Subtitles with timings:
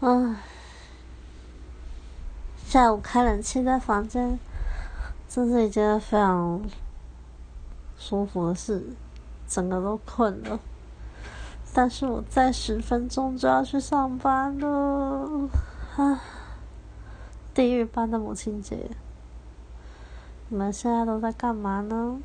[0.00, 0.40] 啊。
[2.66, 4.38] 下午开冷气在房间
[5.28, 6.62] 这是一件非常
[7.98, 8.84] 舒服的事
[9.48, 10.60] 整个都困了。
[11.72, 15.48] 但是我在十分钟就要去上班了。
[15.96, 16.20] 啊。
[17.52, 18.90] 地狱般的母亲节
[20.48, 22.20] 你们现在都在干嘛呢？